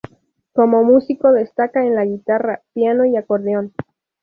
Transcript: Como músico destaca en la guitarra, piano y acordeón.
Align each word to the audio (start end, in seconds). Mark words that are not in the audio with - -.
Como 0.53 0.83
músico 0.83 1.31
destaca 1.31 1.85
en 1.85 1.93
la 1.93 2.05
guitarra, 2.05 2.63
piano 2.73 3.05
y 3.05 3.17
acordeón. 3.17 3.71